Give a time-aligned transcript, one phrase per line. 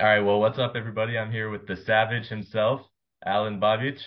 [0.00, 1.18] All right, well, what's up, everybody?
[1.18, 2.82] I'm here with the Savage himself,
[3.26, 3.98] Alen Babić.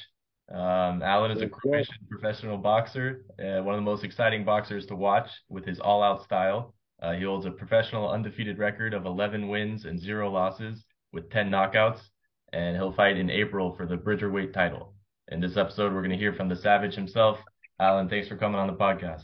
[0.50, 4.96] Um, Alen is a Croatian professional boxer, uh, one of the most exciting boxers to
[4.96, 6.74] watch with his all-out style.
[7.02, 11.50] Uh, he holds a professional undefeated record of 11 wins and zero losses with 10
[11.50, 12.00] knockouts,
[12.54, 14.94] and he'll fight in April for the Bridgerweight title.
[15.28, 17.38] In this episode, we're going to hear from the Savage himself.
[17.82, 19.24] Alen, thanks for coming on the podcast.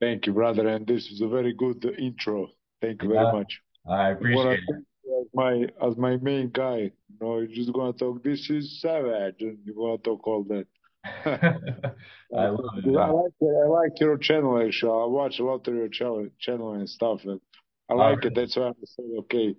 [0.00, 2.48] Thank you, brother, and this is a very good intro.
[2.82, 3.60] Thank you very much.
[3.88, 4.85] I appreciate it
[5.20, 6.78] as my as my main guy.
[7.08, 8.22] You know, you're just gonna talk.
[8.22, 10.66] This is savage, and you're gonna talk all that.
[12.34, 12.96] I love it.
[12.96, 13.64] I like it.
[13.64, 14.90] I like your channel actually.
[14.90, 17.40] I watch a lot of your channel, channel and stuff, and
[17.88, 18.34] I like it.
[18.34, 19.54] That's why I said okay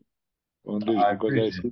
[0.65, 1.71] on this I because I see,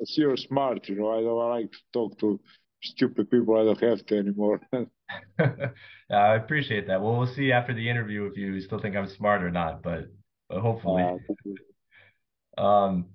[0.00, 0.88] I see you're smart.
[0.88, 2.40] You know, I don't like to talk to
[2.82, 3.56] stupid people.
[3.56, 4.60] I don't have to anymore.
[5.38, 7.00] I appreciate that.
[7.00, 10.08] Well, we'll see after the interview if you still think I'm smart or not, but
[10.48, 11.02] but hopefully.
[11.02, 11.16] Uh,
[12.58, 13.06] Um,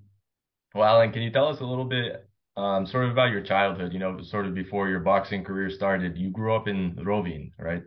[0.74, 3.92] well, Alen, can you tell us a little bit, um, sort of about your childhood,
[3.92, 6.16] you know, sort of before your boxing career started?
[6.16, 7.82] You grew up in Rovinj, right?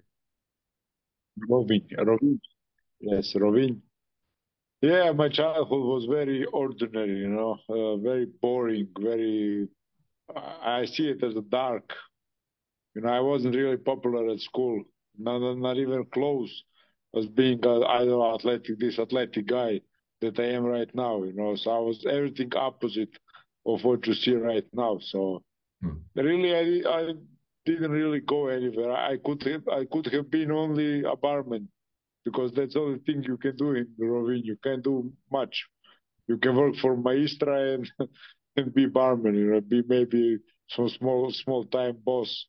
[1.49, 2.39] Rovinj, Rovinj,
[2.99, 3.79] yes, Rovinj.
[4.81, 9.67] Yeah, my childhood was very ordinary, you know, uh, very boring, very.
[10.35, 11.93] I I see it as a dark.
[12.95, 14.83] You know, I wasn't really popular at school,
[15.17, 16.63] not not even close
[17.15, 19.81] as being a, I don't know, athletic, this athletic guy
[20.21, 21.23] that I am right now.
[21.23, 23.09] You know, so I was everything opposite
[23.65, 24.99] of what you see right now.
[25.01, 25.43] So
[25.81, 25.97] Hmm.
[26.15, 27.13] really, I I
[27.65, 28.91] didn't really go anywhere.
[28.93, 31.69] I could have I could have been only a barman
[32.25, 34.45] because that's the only thing you can do in Rovinj.
[34.45, 35.65] You can't do much.
[36.27, 37.91] You can work for Maistra and
[38.57, 39.35] and be barman.
[39.35, 42.47] You know, be maybe some small small time boss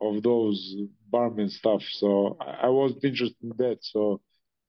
[0.00, 0.74] of those
[1.10, 1.82] barman stuff.
[1.92, 3.78] So I, I wasn't interested in that.
[3.82, 4.20] So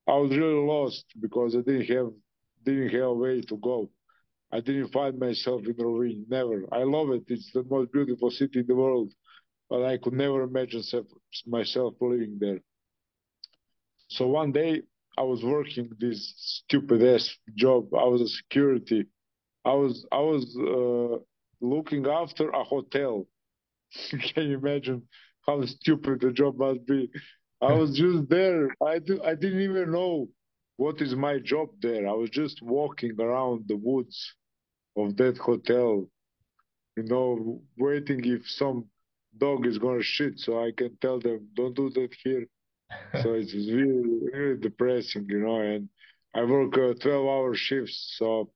[0.07, 2.13] I was really lost because I didn't have
[2.63, 3.89] didn't have a way to go.
[4.51, 6.27] I didn't find myself in Rovinj.
[6.29, 6.65] Never.
[6.73, 7.23] I love it.
[7.27, 9.13] It's the most beautiful city in the world,
[9.69, 11.07] but I could never imagine self,
[11.47, 12.61] myself living there.
[14.09, 14.83] So one day
[15.17, 17.93] I was working this stupid ass job.
[17.93, 19.05] I was a security.
[19.65, 21.17] I was I was uh,
[21.61, 23.27] looking after a hotel.
[24.11, 25.07] Can you imagine
[25.47, 27.09] how stupid the job must be?
[27.61, 28.69] I was just there.
[28.85, 30.27] I do, I didn't even know
[30.77, 32.07] what is my job there.
[32.07, 34.33] I was just walking around the woods
[34.97, 36.07] of that hotel,
[36.97, 38.85] you know, waiting if some
[39.37, 42.47] dog is gonna shit, so I can tell them don't do that here.
[43.21, 45.59] So it's really really depressing, you know.
[45.61, 45.87] And
[46.33, 48.51] I work uh, 12-hour shifts, so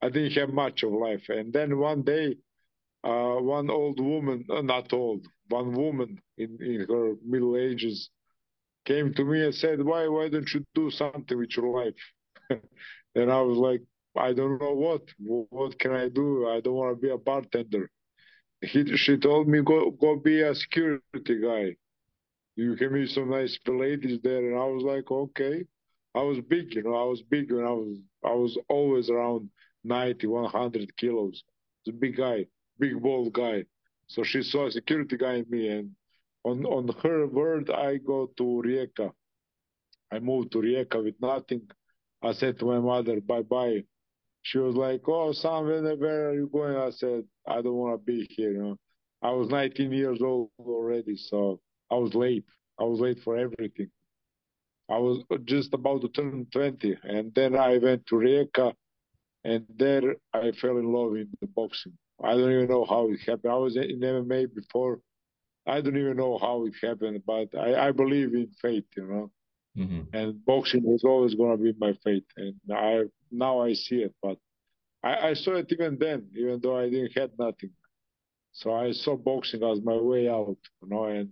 [0.00, 1.28] I didn't have much of life.
[1.28, 2.36] And then one day,
[3.04, 8.08] uh, one old woman, uh, not old, one woman in, in her middle ages
[8.90, 12.02] came to me and said, "Why why don't you do something with your life?"
[13.18, 13.82] and I was like,
[14.28, 15.04] "I don't know what.
[15.58, 16.28] What can I do?
[16.54, 17.84] I don't want to be a bartender."
[18.70, 21.66] He, she told me, "Go go be a security guy.
[22.56, 25.56] You can meet some nice ladies there." And I was like, "Okay."
[26.14, 26.96] I was big, you know.
[27.04, 29.50] I was big when I was I was always around
[29.84, 31.44] 90, 100 kilos.
[31.80, 32.46] It's a big guy,
[32.78, 33.58] big bald guy.
[34.08, 35.94] So she saw a security guy in me, and
[36.44, 39.12] on on her word, I go to Rijeka.
[40.12, 41.68] I moved to Rijeka with nothing.
[42.22, 43.84] I said to my mother, bye bye.
[44.42, 45.32] She was like, oh,
[45.62, 46.76] where, where are you going?
[46.76, 48.52] I said, I don't want to be here.
[48.52, 48.76] You know,
[49.22, 51.60] I was 19 years old already, so
[51.90, 52.44] I was late.
[52.80, 53.90] I was late for everything.
[54.90, 58.72] I was just about to turn 20, and then I went to Rijeka,
[59.44, 61.92] and there I fell in love in the boxing.
[62.22, 63.52] I don't even know how it happened.
[63.52, 65.00] I was in MMA before.
[65.68, 69.32] I don't even know how it happened, but I, I believe in fate, you know.
[69.76, 74.02] hmm And boxing was always going to be my fate, and I now I see
[74.02, 74.14] it.
[74.22, 74.38] But
[75.04, 77.72] I, I saw it even then, even though I didn't have nothing.
[78.52, 81.04] So I saw boxing as my way out, you know.
[81.04, 81.30] And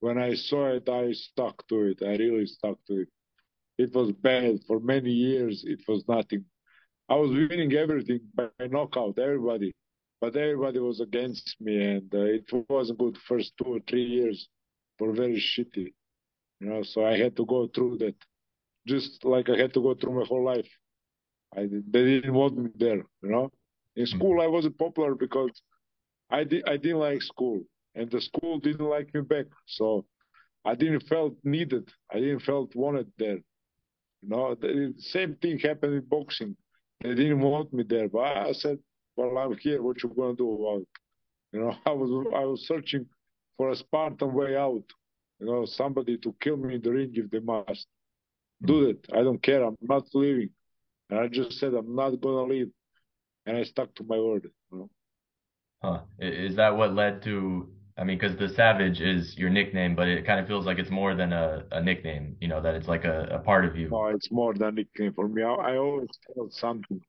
[0.00, 2.02] when I saw it, I stuck to it.
[2.02, 3.08] I really stuck to it.
[3.78, 5.64] It was bad for many years.
[5.66, 6.44] It was nothing.
[7.08, 9.74] I was winning everything by knockout, everybody,
[10.20, 13.18] but everybody was against me, and uh, it wasn't good.
[13.28, 14.48] First two or three years
[14.98, 15.92] were very shitty,
[16.60, 16.82] you know.
[16.82, 18.16] So I had to go through that,
[18.86, 20.68] just like I had to go through my whole life.
[21.56, 23.50] I they didn't want me there, you know.
[23.96, 25.52] In school, I wasn't popular because
[26.30, 27.62] I did I didn't like school,
[27.94, 29.46] and the school didn't like me back.
[29.66, 30.06] So
[30.64, 31.90] I didn't felt needed.
[32.12, 33.40] I didn't felt wanted there.
[34.22, 36.56] You know, the same thing happened in boxing.
[37.02, 38.78] They didn't want me there, but I said,
[39.16, 39.82] "Well, I'm here.
[39.82, 40.88] What you gonna do about it?"
[41.52, 43.06] You know, I was I was searching
[43.56, 44.84] for a Spartan way out.
[45.40, 47.86] You know, somebody to kill me in the ring if they must.
[48.62, 48.90] Do mm-hmm.
[48.90, 49.06] it.
[49.12, 49.64] I don't care.
[49.64, 50.50] I'm not leaving.
[51.10, 52.70] And I just said I'm not gonna leave.
[53.46, 54.50] and I stuck to my word.
[54.72, 54.90] You know?
[55.82, 56.00] Huh.
[56.18, 57.68] Is that what led to?
[57.96, 60.90] I mean, because the Savage is your nickname, but it kind of feels like it's
[60.90, 62.36] more than a, a nickname.
[62.40, 63.88] You know, that it's like a, a part of you.
[63.90, 65.42] No, it's more than a nickname for me.
[65.42, 67.00] I, I always felt something.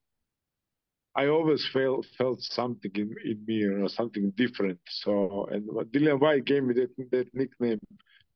[1.16, 4.80] I always felt felt something in, in me, you know, something different.
[4.88, 7.80] So, and Dillian Whyte gave me that that nickname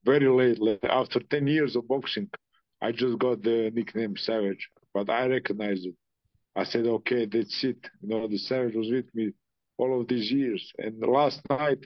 [0.05, 2.29] very late, like after ten years of boxing.
[2.81, 5.95] I just got the nickname Savage, but I recognized it.
[6.55, 7.79] I said, okay, that's it.
[8.01, 9.31] You know, the Savage was with me
[9.77, 10.71] all of these years.
[10.77, 11.85] And last night,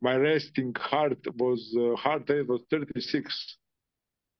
[0.00, 3.58] my resting heart was uh, heart rate was 36.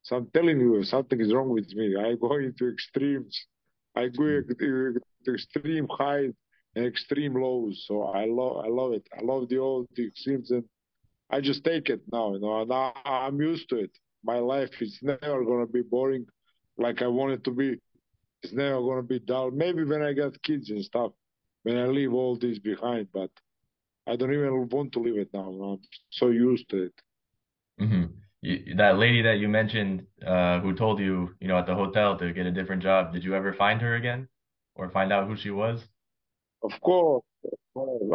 [0.03, 1.97] So I'm telling you, something is wrong with me.
[1.97, 3.47] I go into extremes.
[3.97, 6.33] I into extreme highs
[6.75, 7.85] and extreme lows.
[7.89, 9.07] So I love, I love it.
[9.19, 10.65] I love the old the extremes, and
[11.31, 12.35] I just take it now.
[12.35, 13.91] You know, now I'm used to it.
[14.23, 16.27] My life is never gonna be boring,
[16.77, 17.81] like I want it to be.
[18.43, 19.51] It's never gonna be dull.
[19.51, 21.13] Maybe when I got kids and stuff,
[21.63, 23.31] when I leave all this behind, but
[24.07, 25.49] I don't even want to leave it now.
[25.51, 26.95] I'm so used to it.
[27.81, 28.05] Mm-hmm.
[28.43, 32.19] You, that lady that you mentioned, uh, who told you, you know, at the hotel
[32.19, 34.29] to get a different job, did you ever find her again,
[34.75, 35.81] or find out who she was?
[36.63, 37.25] Of course,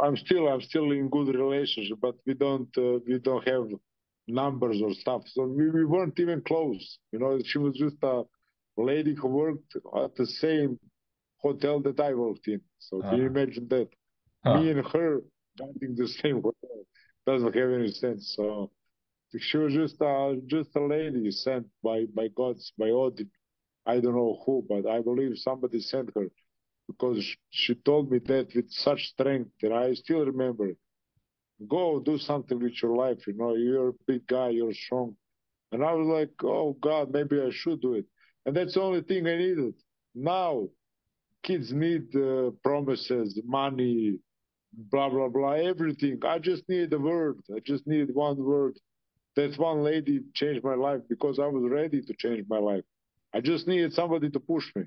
[0.04, 3.68] I'm still I'm still in good relationship, but we don't uh, we don't have
[4.28, 6.98] numbers or stuff, so we, we weren't even close.
[7.12, 8.24] You know, she was just a
[8.78, 10.80] lady who worked at the same
[11.38, 12.62] hotel that I worked in.
[12.80, 13.10] So uh-huh.
[13.10, 13.90] can you imagine that?
[14.44, 14.60] Huh.
[14.60, 15.22] Me and her
[15.60, 16.86] renting the same hotel
[17.26, 18.34] doesn't have any sense.
[18.36, 18.72] So
[19.40, 23.30] she was just uh, just a lady sent by by God's by Odin.
[23.86, 26.28] I don't know who, but I believe somebody sent her
[26.88, 30.72] because she told me that with such strength that I still remember.
[31.68, 33.26] Go do something with your life.
[33.28, 35.16] You know, you're a big guy, you're strong.
[35.72, 38.06] And I was like, oh God, maybe I should do it.
[38.46, 39.76] And that's the only thing I needed.
[40.16, 40.68] Now
[41.44, 44.18] kids need uh, promises, money,
[44.74, 46.20] blah blah blah, everything.
[46.24, 47.40] I just need a word.
[47.56, 48.78] I just need one word.
[49.36, 52.84] That one lady changed my life because I was ready to change my life.
[53.34, 54.84] I just needed somebody to push me.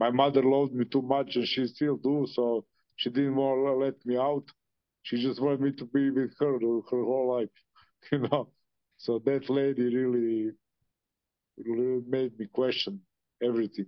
[0.00, 2.26] My mother loved me too much, and she still do.
[2.32, 2.64] So
[2.96, 4.44] she didn't want to let me out.
[5.02, 7.48] She just wanted me to be with her her whole life,
[8.12, 8.50] you know.
[8.98, 10.50] So that lady really,
[11.64, 13.00] really made me question
[13.42, 13.86] everything.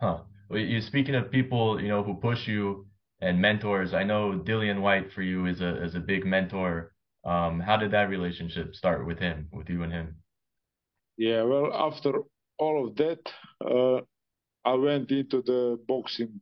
[0.00, 0.20] Huh.
[0.48, 2.86] Well, you speaking of people, you know, who push you
[3.20, 3.94] and mentors.
[3.94, 6.92] I know Dillian Whyte for you is a is a big mentor.
[7.24, 10.16] Um, how did that relationship start with him, with you and him?
[11.16, 12.20] Yeah, well, after
[12.58, 13.20] all of that,
[13.64, 14.00] uh,
[14.64, 16.40] I went into the boxing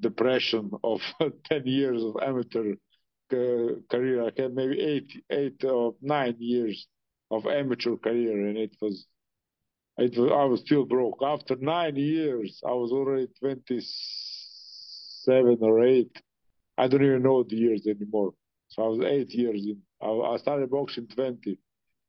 [0.00, 1.00] depression of
[1.44, 2.74] 10 years of amateur
[3.32, 4.24] uh, career.
[4.24, 6.86] I had maybe eight, eight or nine years
[7.30, 9.06] of amateur career, and it was
[10.00, 11.20] it was, I was still broke.
[11.22, 16.22] After nine years, I was already 27 or 8.
[16.78, 18.32] I don't even know the years anymore.
[18.70, 19.78] So I was eight years in.
[20.00, 21.58] I, started boxing 20.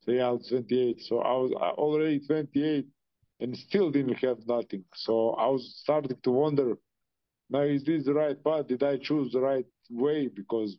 [0.02, 1.02] So yeah, I was 28.
[1.02, 2.86] So I was already 28
[3.40, 4.86] and still didn't have nothing.
[4.96, 6.76] So I was starting to wonder,
[7.50, 8.68] now is this the right path?
[8.68, 10.28] Did I choose the right way?
[10.28, 10.78] Because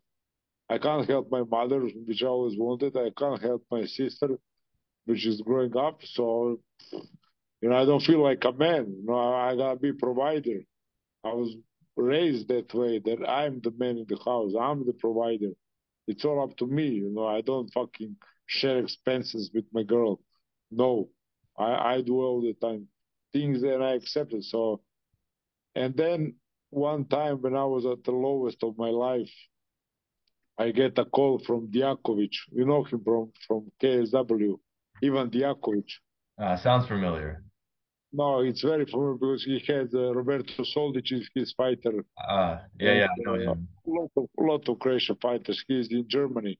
[0.70, 2.96] I can't help my mother, which I always wanted.
[2.96, 4.38] I can't help my sister,
[5.04, 6.00] which is growing up.
[6.04, 6.60] So,
[7.60, 8.86] you know, I don't feel like a man.
[9.00, 10.60] You know, I, I gotta be provider.
[11.24, 11.54] I was
[11.96, 14.52] raised that way that I'm the man in the house.
[14.58, 15.50] I'm the provider.
[16.06, 16.88] It's all up to me.
[16.88, 18.16] You know, I don't fucking
[18.46, 20.20] share expenses with my girl.
[20.70, 21.08] No,
[21.58, 22.88] I, I do all the time
[23.32, 24.44] things and I accept it.
[24.44, 24.82] So,
[25.74, 26.34] and then
[26.70, 29.32] one time when I was at the lowest of my life,
[30.58, 32.34] I get a call from Dijakovic.
[32.52, 34.58] You know him from from KSW.
[35.02, 35.90] Ivan Dijakovic.
[36.38, 37.42] Uh, sounds familiar.
[38.12, 42.04] No, it's very familiar because he had uh, Roberto Soldic is his fighter.
[42.18, 43.68] Uh, yeah, yeah, I know him.
[43.86, 45.64] A lot of, lot of Croatian fighters.
[45.66, 46.58] He's in Germany.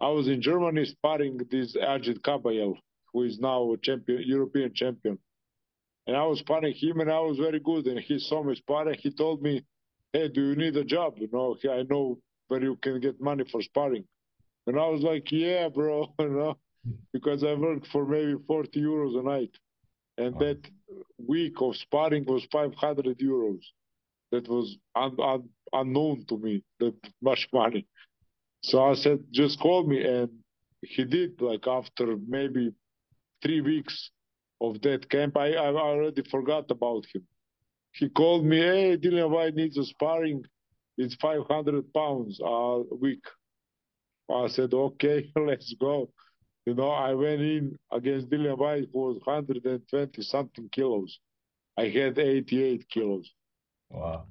[0.00, 2.76] I was in Germany sparring this Agit Kabayel,
[3.12, 5.18] who is now a champion, European champion.
[6.06, 7.86] And I was sparring him, and I was very good.
[7.86, 8.98] And he saw me sparring.
[9.00, 9.64] He told me,
[10.12, 11.14] "Hey, do you need a job?
[11.18, 14.04] You know, I know where you can get money for sparring."
[14.66, 16.58] And I was like, "Yeah, bro," you know
[17.12, 19.50] because I worked for maybe 40 euros a night.
[20.16, 20.58] And that
[21.18, 23.60] week of sparring was 500 euros.
[24.30, 27.86] That was un- un- unknown to me, that much money.
[28.62, 30.02] So I said, just call me.
[30.04, 30.30] And
[30.82, 32.72] he did, like after maybe
[33.42, 34.10] three weeks
[34.60, 37.26] of that camp, I, I already forgot about him.
[37.92, 40.44] He called me, hey, Dillian Whyte needs a sparring.
[40.96, 43.24] It's 500 pounds a week.
[44.30, 46.10] I said, okay, let's go.
[46.66, 51.18] You know, I went in against Dillian Whyte, who was 120 something kilos.
[51.76, 53.30] I had 88 kilos.
[53.90, 54.26] Wow.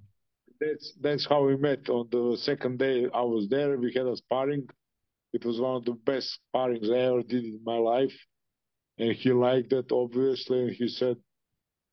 [0.60, 1.90] that's that's how we met.
[1.90, 4.68] On the second day I was there, we had a sparring.
[5.34, 8.16] It was one of the best sparrings I ever did in my life.
[9.00, 11.18] And he liked it, obviously, and he said,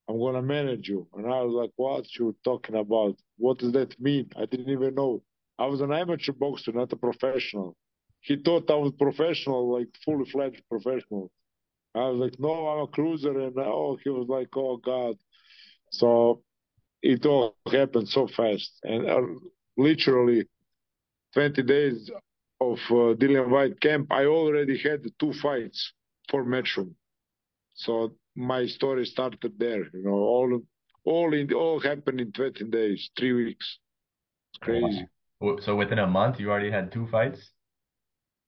[0.08, 1.08] I'm gonna manage you.
[1.14, 3.16] And I was like, What you talking about?
[3.38, 4.30] What does that mean?
[4.36, 5.22] I didn't even know.
[5.58, 7.76] I was an amateur boxer, not a professional.
[8.20, 11.30] He thought I was professional, like fully fledged professional.
[11.94, 15.16] I was like, No, I'm a cruiser, and oh, he was like, Oh God.
[15.90, 16.42] So
[17.02, 19.22] it all happened so fast, and uh,
[19.76, 20.46] literally
[21.34, 22.10] 20 days
[22.60, 25.92] of uh, Dillian Whyte camp, I already had two fights
[26.30, 26.92] for Matchroom.
[27.74, 29.84] So my story started there.
[29.94, 30.60] You know, all
[31.04, 33.78] all in all happened in 20 days, three weeks.
[34.52, 35.06] It's crazy.
[35.40, 35.56] Wow.
[35.62, 37.50] So within a month, you already had two fights.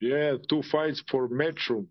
[0.02, 1.86] Yeah, two fights for Matchroom,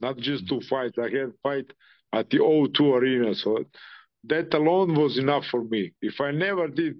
[0.00, 0.96] not just two fights.
[0.98, 1.70] I had fight
[2.10, 3.62] at the O2 arena, so
[4.24, 5.92] that alone was enough for me.
[6.00, 6.94] If I never did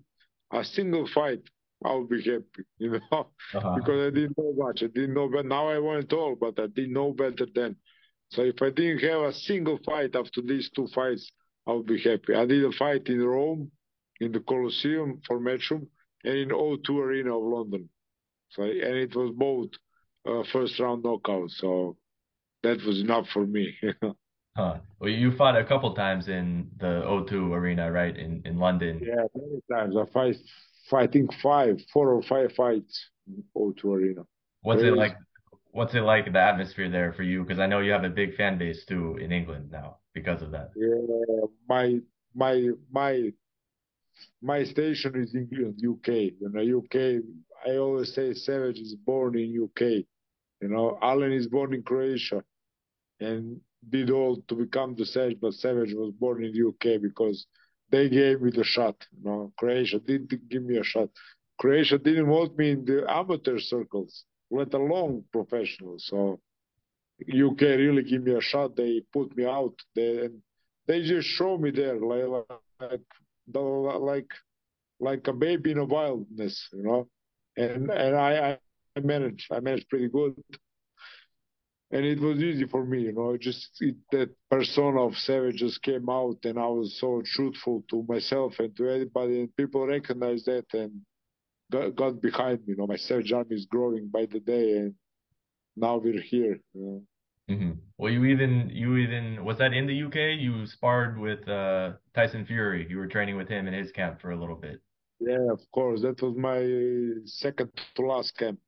[0.52, 1.40] a single fight,
[1.82, 3.74] I would be happy, you know, uh-huh.
[3.74, 4.82] because I didn't know much.
[4.82, 7.76] I didn't know, but now I went all, but I didn't know better then.
[8.28, 11.32] So if I didn't have a single fight after these two fights,
[11.66, 12.34] I would be happy.
[12.34, 13.70] I did a fight in Rome,
[14.20, 15.86] in the Colosseum for Matchroom,
[16.22, 17.88] and in O2 Arena of London.
[18.50, 19.70] So and it was both
[20.26, 21.50] uh, first round knockout.
[21.50, 21.96] So
[22.62, 23.76] that was enough for me.
[24.56, 24.76] huh.
[24.98, 28.16] Well, you fought a couple times in the O2 Arena, right?
[28.16, 29.00] In in London.
[29.02, 29.96] Yeah, many times.
[29.96, 30.36] I fight,
[30.88, 34.22] fighting five, four or five fights in O2 Arena.
[34.62, 35.16] What's it like
[35.72, 37.42] what's it like the atmosphere there for you?
[37.42, 40.50] Because I know you have a big fan base too in England now because of
[40.50, 40.70] that.
[40.76, 41.98] Yeah, my
[42.34, 43.32] my my
[44.42, 46.08] my station is England, UK.
[46.40, 47.22] You know, UK.
[47.66, 50.04] I always say Savage is born in UK.
[50.60, 52.42] You know, Alen is born in Croatia,
[53.18, 57.46] and did all to become the Savage, but Savage was born in the UK because
[57.90, 58.96] they gave me the shot.
[59.16, 61.08] You know, Croatia didn't give me a shot.
[61.58, 65.96] Croatia didn't want me in the amateur circles let alone professional.
[65.98, 66.40] So
[67.20, 68.76] UK really give me a shot.
[68.76, 69.74] They put me out.
[69.96, 70.42] And
[70.86, 72.46] they just show me there like
[72.80, 73.00] like
[74.00, 74.30] like
[74.98, 77.08] like a baby in a wilderness, you know.
[77.60, 78.58] And and I
[78.96, 80.34] I managed I managed pretty good.
[81.92, 83.36] And it was easy for me, you know.
[83.36, 88.04] Just it, that persona of Savage just came out, and I was so truthful to
[88.08, 91.00] myself and to everybody, and people recognized that, and
[91.72, 92.66] got, got behind me.
[92.68, 94.94] You know, my Savage army is growing by the day, and
[95.76, 96.60] now we're here.
[96.74, 97.02] You know?
[97.50, 97.70] Mm-hmm.
[97.98, 100.38] Well, you even you even was that in the UK?
[100.38, 102.86] You sparred with uh, Tyson Fury.
[102.88, 104.80] You were training with him in his camp for a little bit.
[105.20, 106.00] Yeah, of course.
[106.02, 106.60] That was my
[107.26, 108.58] second to last camp.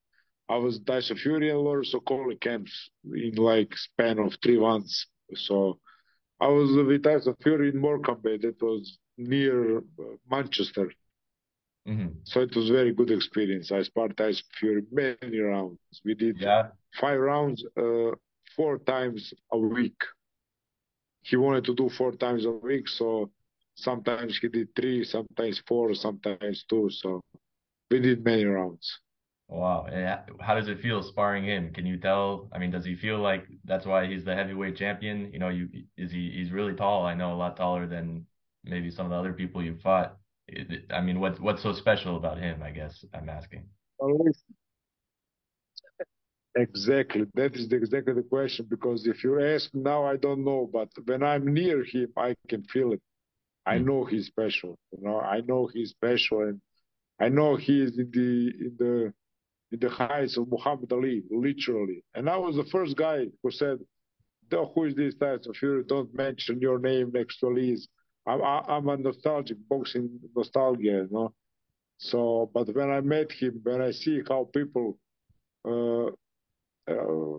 [0.49, 5.07] I was Tyson Fury and Lawrence Okolie camps in like span of three months.
[5.35, 5.79] So
[6.41, 8.39] I was with Tyson Fury in Morecambe.
[8.43, 10.93] That was near uh, Manchester.
[11.89, 12.09] Mm-hmm.
[12.25, 13.73] So it was very good experience.
[13.73, 15.79] I sparred Tyson Fury many rounds.
[16.05, 16.69] We did yeah.
[17.01, 18.11] five rounds, uh,
[18.55, 20.01] four times a week.
[21.23, 23.31] He wanted to do four times a week, so
[23.75, 26.88] sometimes he did three, sometimes four, sometimes two.
[26.91, 27.21] So
[27.91, 28.99] we did many rounds.
[29.49, 29.87] Wow.
[30.41, 31.75] how does it feel sparring him?
[31.75, 32.49] Can you tell?
[32.52, 35.31] I mean, does he feel like that's why he's the heavyweight champion?
[35.31, 37.05] You know, you is he he's really tall.
[37.05, 38.25] I know a lot taller than
[38.64, 40.17] maybe some of the other people you fought.
[40.91, 42.62] I mean, what's what's so special about him?
[42.62, 43.64] I guess I'm asking.
[46.57, 47.25] Exactly.
[47.35, 48.67] That is exactly the question.
[48.69, 50.69] Because if you ask now, I don't know.
[50.73, 53.02] But when I'm near him, I can feel it.
[53.64, 53.85] I mm.
[53.87, 54.78] know he's special.
[54.92, 56.61] You know, I know he's special, and
[57.21, 59.12] I know he is in the in the
[59.73, 62.04] in the heights of Muhammad Ali, literally.
[62.14, 63.78] And I was the first guy who said,
[64.50, 65.85] "Who is this Tyson Fury?
[65.85, 67.88] Don't mention your name next to Ali's."
[68.26, 71.35] I'm, I'm a nostalgic boxing nostalgia, you know.
[71.99, 74.99] So, but when I met him, when I see how people,
[75.64, 76.07] uh,
[76.92, 77.38] uh,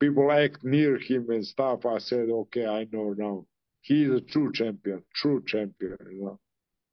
[0.00, 3.46] people act near him and stuff, I said, okay, I know now.
[3.86, 5.96] He's a true champion, true champion.
[6.10, 6.40] You know,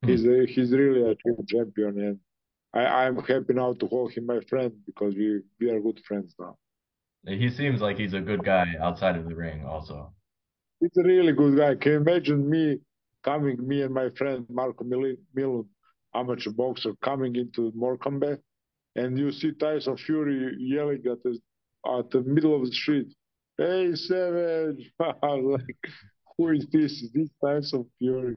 [0.04, 0.10] mm-hmm.
[0.10, 2.20] he's a, he's really a true champion, and
[2.72, 6.36] I, I'm happy now to call him my friend because we we are good friends
[6.40, 6.56] now.
[7.26, 10.14] He seems like he's a good guy outside of the ring, also.
[10.80, 11.74] He's a really good guy.
[11.76, 12.78] Can you imagine me
[13.24, 15.66] coming, me and my friend Marco Milun,
[16.14, 18.38] amateur boxer, coming into Morecambe,
[18.96, 21.40] and you see Tyson Fury yelling at the
[21.98, 23.08] at the middle of the street,
[23.58, 25.84] "Hey, Savage!" Like,
[26.38, 27.02] "Who is this?
[27.02, 28.36] Is this Tyson Fury?"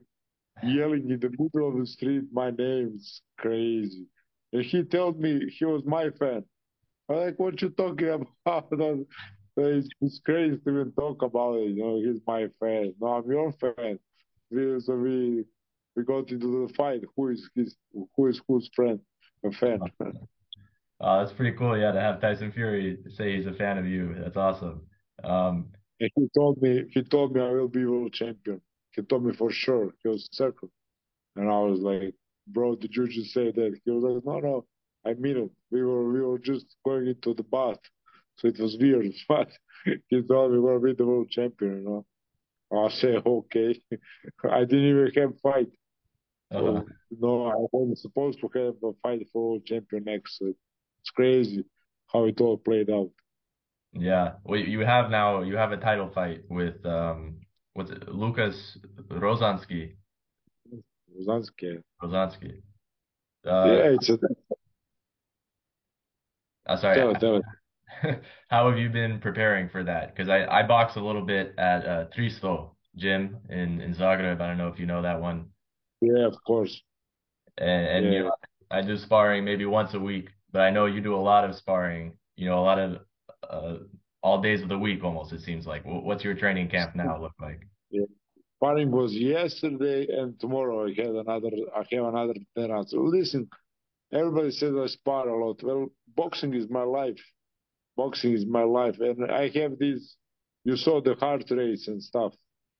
[0.63, 4.07] Yelling in the middle of the street, my name is crazy.
[4.53, 6.43] And he told me he was my fan.
[7.07, 8.67] I'm like, what you talking about?
[9.55, 11.69] It's, it's crazy to even talk about it.
[11.75, 12.95] You know, he's my fan.
[12.99, 13.99] No, I'm your fan
[14.51, 15.43] we so we
[15.95, 17.01] we got into the fight.
[17.15, 17.75] Who is his?
[18.15, 18.99] Who is whose friend?
[19.45, 19.79] A fan.
[20.99, 21.77] Uh, that's pretty cool.
[21.77, 24.15] Yeah, to have Tyson Fury say he's a fan of you.
[24.19, 24.81] That's awesome.
[25.23, 25.67] Um,
[25.99, 28.61] and he told me he told me I will be world champion.
[28.91, 29.93] He told me for sure.
[30.03, 30.69] He was circle,
[31.35, 32.15] and I was like,
[32.47, 33.79] bro, did you just say that?
[33.83, 34.65] He was like, no, no,
[35.05, 35.51] I mean it.
[35.71, 37.79] We were we were just going into the bath,
[38.37, 39.11] so it was weird.
[39.27, 39.49] But
[40.09, 41.77] he told me we're the world champion.
[41.83, 42.05] You
[42.71, 43.81] know, I say okay.
[44.49, 45.69] I didn't even have fight.
[46.51, 46.81] Uh-huh.
[47.19, 50.41] No, I wasn't supposed to have a fight for world champion next.
[50.41, 51.65] It's crazy
[52.11, 53.11] how it all played out.
[53.99, 57.37] Yeah, well, you have now you have a title fight with um,
[57.73, 58.77] what's it, Lucas
[59.09, 59.95] Rozanski.
[61.17, 61.81] Rozanski.
[62.01, 62.61] Rozanski.
[63.45, 64.17] Uh, yeah, it's a.
[66.67, 66.97] I'm sorry.
[66.97, 68.21] Tell it, tell it.
[68.49, 70.15] How have you been preparing for that?
[70.15, 74.41] Because I I box a little bit at uh, Tristo gym in in Zagreb.
[74.41, 75.47] I don't know if you know that one.
[76.01, 76.81] Yeah, of course.
[77.57, 78.11] And, and yeah.
[78.11, 78.31] you know,
[78.69, 81.55] I do sparring maybe once a week, but I know you do a lot of
[81.55, 82.13] sparring.
[82.35, 82.99] You know, a lot of
[83.49, 83.77] uh,
[84.21, 85.33] all days of the week almost.
[85.33, 85.83] It seems like.
[85.85, 87.67] What's your training camp now look like?
[87.89, 88.05] Yeah.
[88.57, 90.87] Sparring was yesterday and tomorrow.
[90.87, 91.49] I had another.
[91.75, 92.93] I have another ten rounds.
[92.93, 93.47] Listen,
[94.11, 95.61] everybody says I spar a lot.
[95.63, 97.19] Well, boxing is my life.
[97.95, 100.15] Boxing is my life, and I have this.
[100.63, 102.33] You saw the heart rates and stuff,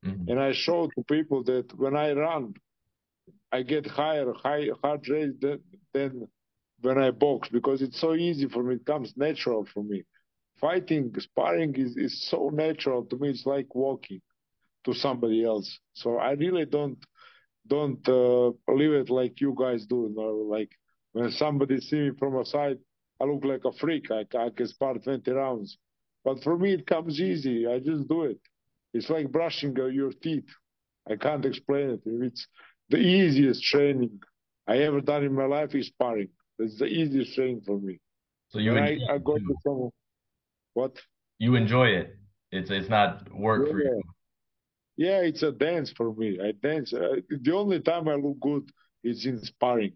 [0.05, 0.29] mm-hmm.
[0.29, 2.53] and I show to people that when I run,
[3.51, 5.59] I get higher high heart rate than,
[5.93, 6.27] than
[6.81, 8.75] when I box because it's so easy for me.
[8.75, 10.03] It comes natural for me.
[10.59, 13.29] Fighting, sparring is, is so natural to me.
[13.29, 14.21] It's like walking
[14.85, 15.79] to somebody else.
[15.93, 16.97] So I really don't
[17.67, 20.07] don't uh, live it like you guys do.
[20.09, 20.47] You know?
[20.49, 20.71] Like
[21.11, 22.77] when somebody see me from a side,
[23.19, 24.09] I look like a freak.
[24.11, 25.77] I, I can spar 20 rounds.
[26.23, 27.67] But for me, it comes easy.
[27.67, 28.39] I just do it.
[28.93, 30.49] It's like brushing uh, your teeth.
[31.09, 32.01] I can't explain it.
[32.05, 32.47] It's
[32.89, 34.19] the easiest training
[34.67, 36.29] I ever done in my life is sparring.
[36.59, 37.99] It's the easiest training for me.
[38.49, 39.89] So you I, I go to some
[40.77, 40.95] what?
[41.39, 42.07] You enjoy it.
[42.51, 43.11] It's it's not
[43.47, 43.71] work yeah.
[43.71, 44.01] for you.
[45.05, 46.29] Yeah, it's a dance for me.
[46.47, 46.93] I dance.
[46.93, 48.65] Uh, the only time I look good
[49.03, 49.95] is in sparring.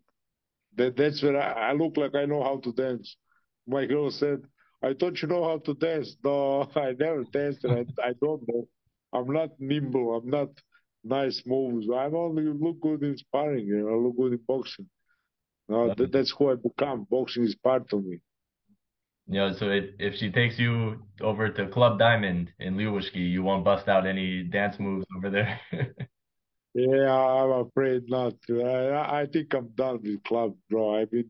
[0.78, 3.16] That that's where I, I look like I know how to dance.
[3.68, 4.40] My girl said,
[4.82, 7.64] "I thought you know how to dance." No, I never danced.
[7.66, 8.64] I I don't know.
[9.14, 10.08] I'm not nimble.
[10.18, 10.52] I'm not
[11.04, 11.88] nice moves.
[11.90, 13.66] I only look good in sparring.
[13.68, 14.90] You know, I look good in boxing.
[15.70, 17.08] No, that, that's who I become.
[17.10, 18.18] Boxing is part of me.
[19.28, 23.44] You know, so if, if she takes you over to Club Diamond in Ljubuški, you
[23.44, 25.60] won't bust out any dance moves over there.
[26.74, 28.34] yeah, I'm afraid not.
[28.50, 31.00] I, I think I'm done with club, bro.
[31.00, 31.30] I've been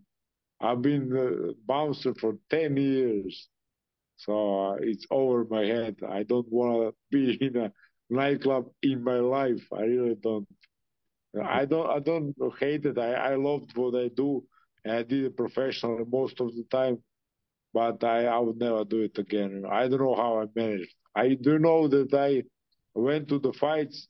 [0.59, 3.49] I've been a bouncer for ten years,
[4.15, 5.97] so uh, it's over my head.
[6.07, 7.71] I don't want to be in a
[8.09, 9.65] nightclub in my life.
[9.73, 10.47] I really don't.
[11.43, 11.89] I don't.
[11.89, 12.97] I don't hate it.
[12.97, 14.43] I I loved what I do.
[14.85, 16.97] I did it professionally most of the time
[17.73, 19.63] but I, I would never do it again.
[19.69, 20.93] I don't know how I managed.
[21.15, 22.43] I do know that I
[22.93, 24.07] went to the fights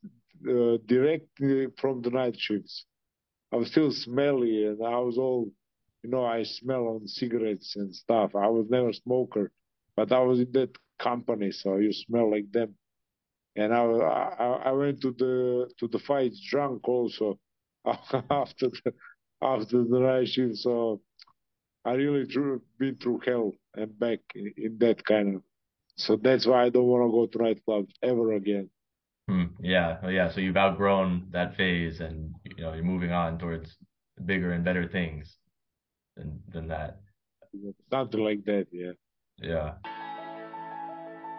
[0.48, 2.86] uh, directly from the night shifts.
[3.52, 5.52] I was still smelly and I was all,
[6.04, 8.36] you know, I smell on cigarettes and stuff.
[8.36, 9.52] I was never a smoker,
[9.96, 12.76] but I was in that company, so you smell like them.
[13.56, 17.38] And I, I, I went to the to the fights drunk also
[17.86, 18.94] after the
[19.42, 20.58] after the night shift.
[20.58, 21.02] So
[21.86, 25.42] I really drew, been through hell and back in, in, that kind of.
[25.96, 28.70] So that's why I don't want to go to nightclubs ever again.
[29.28, 29.46] Hmm.
[29.60, 30.32] Yeah, yeah.
[30.32, 33.76] So you've outgrown that phase, and you know you're moving on towards
[34.26, 35.36] bigger and better things
[36.16, 37.00] than than that.
[37.90, 38.92] Something like that, yeah.
[39.38, 39.74] Yeah.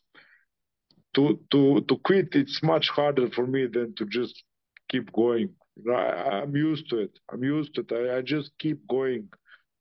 [1.14, 4.42] to to to quit it's much harder for me than to just
[4.88, 5.50] keep going.
[5.90, 7.18] I, am used to it.
[7.32, 7.92] I'm used to it.
[7.92, 9.28] I, I, just keep going.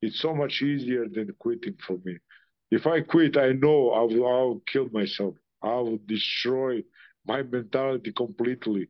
[0.02, 2.18] It's so much easier than quitting for me.
[2.72, 5.36] If I quit, I know I will, I will kill myself.
[5.62, 6.84] I will destroy
[7.26, 8.90] my mentality completely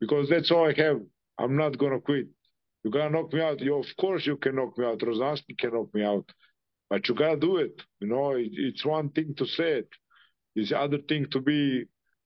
[0.00, 1.00] because that's all I have.
[1.38, 2.26] I'm not gonna quit.
[2.82, 3.60] You're going to knock me out.
[3.60, 4.98] You, of course, you can knock me out.
[5.00, 6.30] Rozanski can knock me out,
[6.88, 7.82] but you gotta do it.
[8.00, 9.88] You know, it, it's one thing to say it.
[10.56, 11.84] It's other thing to be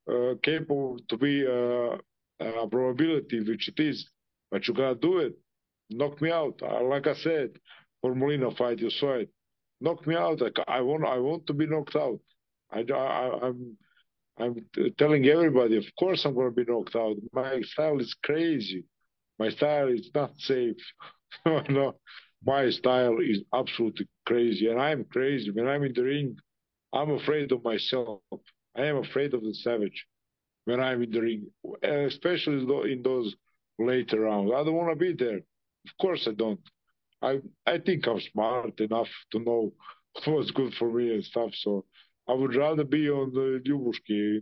[0.09, 1.97] uh, capable, to be uh,
[2.41, 4.09] a probability, which it is.
[4.51, 5.35] But you gotta do it.
[5.91, 6.61] Knock me out.
[6.63, 7.51] Uh, like I said,
[8.05, 9.31] for Molina fight, you saw it.
[9.81, 10.43] Knock me out.
[10.43, 11.07] Like, I want.
[11.07, 12.21] I want to be knocked out.
[12.71, 13.79] I, I, I'm.
[14.39, 14.57] I'm
[14.99, 15.79] telling everybody.
[15.79, 17.17] Of course, I'm gonna be knocked out.
[17.33, 18.85] My style is crazy.
[19.39, 20.77] My style is not safe.
[21.47, 21.95] no,
[22.45, 25.51] my style is absolutely crazy, and I'm crazy.
[25.51, 26.37] When I'm in the ring,
[26.93, 28.21] I'm afraid of myself.
[28.77, 30.07] I am afraid of the savage
[30.67, 31.47] when I'm in the ring,
[31.83, 33.35] especially in those
[33.79, 34.53] later rounds.
[34.55, 35.39] I don't want to be there.
[35.39, 36.61] Of course, I don't.
[37.25, 37.33] I
[37.67, 39.73] I think I'm smart enough to know
[40.27, 41.51] what's good for me and stuff.
[41.65, 41.85] So
[42.29, 44.41] I would rather be on the Ljubuški,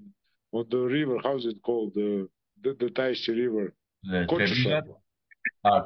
[0.52, 1.16] on the river.
[1.22, 1.92] How's it called?
[1.94, 2.28] The
[2.62, 3.74] the, the River.
[4.04, 4.82] Kočuša.
[5.64, 5.82] Ah,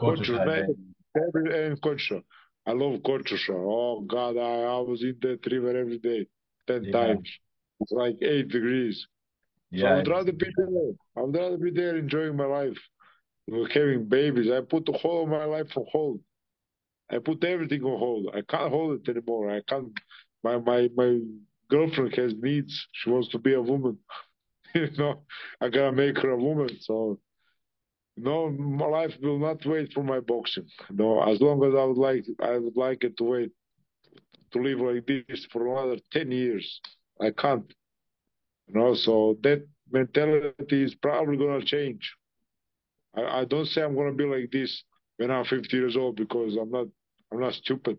[1.61, 2.22] and Kočuša.
[2.66, 3.54] I love Kočuša.
[3.54, 6.26] Oh God, I, I was in that river every day
[6.66, 6.92] ten yeah.
[6.92, 7.28] times.
[7.80, 9.06] It's like eight degrees.
[9.70, 9.82] Yeah.
[9.82, 10.92] So I would rather be there.
[11.16, 12.78] I would rather be there enjoying my life.
[13.72, 14.50] Having babies.
[14.50, 16.20] I put the whole of my life on hold.
[17.11, 18.31] I put everything on hold.
[18.35, 19.51] I can't hold it anymore.
[19.51, 19.92] I can't
[20.42, 21.21] my my my
[21.69, 22.88] girlfriend has needs.
[22.92, 23.99] She wants to be a woman.
[24.75, 25.23] you know,
[25.61, 26.71] I gotta make her a woman.
[26.81, 27.21] So
[28.16, 30.69] no, my life will not wait for my boxing.
[30.90, 33.53] No, as long as I would like, I would like it to wait
[34.53, 36.81] to live like this for another 10 years.
[37.21, 37.71] I can't.
[38.69, 42.14] You know, so that mentality is probably to change.
[43.14, 44.83] I, I don't say I'm to be like this
[45.19, 46.87] when I'm 50 years old because I'm not,
[47.33, 47.99] I'm not stupid.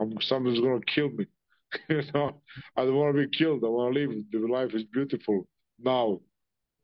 [0.00, 1.26] I'm, someone's going to kill me.
[1.88, 2.42] you know,
[2.76, 3.64] I don't want to be killed.
[3.64, 4.24] I want to live.
[4.30, 5.46] The life is beautiful
[5.78, 6.20] now.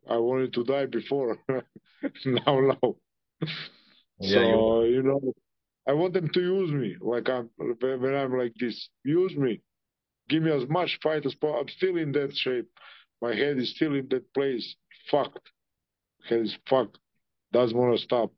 [0.08, 1.38] I wanted to die before.
[1.48, 2.96] now, now.
[4.20, 5.32] Yeah, so, you know,
[5.86, 8.88] I want them to use me like I'm when I'm like this.
[9.04, 9.62] Use me.
[10.28, 11.60] Give me as much fight as possible.
[11.60, 12.68] I'm still in that shape.
[13.22, 14.76] My head is still in that place.
[15.10, 15.50] Fucked.
[16.28, 16.98] Head is fucked.
[17.52, 18.32] Doesn't want to stop.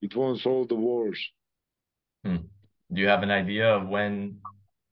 [0.00, 1.20] It wants all the wars.
[2.24, 2.36] Hmm.
[2.92, 4.38] Do you have an idea of when,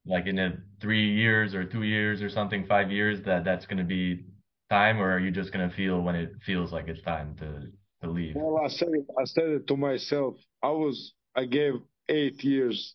[0.06, 3.78] like in a three years or two years or something, five years, that that's going
[3.78, 4.24] to be
[4.70, 7.68] time, or are you just going to feel when it feels like it's time to
[8.02, 8.34] to leave?
[8.34, 9.06] Well, I said it.
[9.18, 10.34] I said it to myself.
[10.62, 11.12] I was.
[11.34, 11.74] I gave
[12.08, 12.94] eight years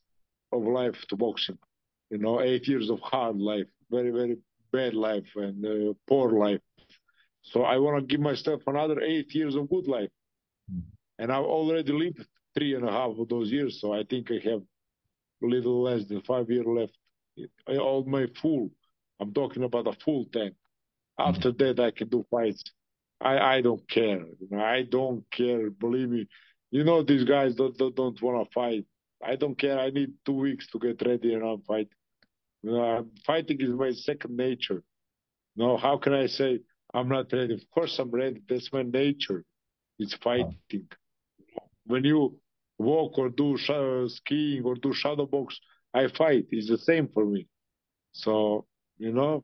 [0.52, 1.58] of life to boxing.
[2.10, 4.38] You know, eight years of hard life, very, very
[4.72, 6.62] bad life and uh, poor life.
[7.42, 10.10] So I want to give myself another eight years of good life.
[10.74, 10.84] Mm.
[11.20, 13.80] And I've already lived three and a half of those years.
[13.82, 14.62] So I think I have
[15.42, 16.98] little less than five years left.
[17.68, 18.70] i all my full,
[19.20, 20.56] I'm talking about a full tank.
[21.20, 21.58] After mm.
[21.60, 22.64] that, I can do fights.
[23.20, 24.20] I, I don't care.
[24.20, 25.70] You know, I don't care.
[25.70, 26.28] Believe me.
[26.70, 28.86] You know, these guys don't, don't, don't want to fight.
[29.26, 29.80] I don't care.
[29.80, 31.90] I need two weeks to get ready and I'm fighting.
[32.62, 34.84] You know, fighting is my second nature.
[35.56, 36.60] No, how can I say
[36.94, 37.56] I'm not ready?
[37.56, 38.42] Of course I'm ready.
[38.48, 39.44] That's my nature.
[39.98, 40.58] It's fighting.
[41.86, 42.38] When you
[42.78, 45.60] walk or do sh- uh, skiing or do shadow box,
[45.94, 46.48] I fight.
[46.52, 47.48] It's the same for me.
[48.12, 48.66] So,
[48.98, 49.44] you know,